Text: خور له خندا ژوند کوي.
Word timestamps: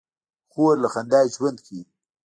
خور 0.51 0.75
له 0.83 0.87
خندا 0.93 1.21
ژوند 1.35 1.57
کوي. 1.65 1.83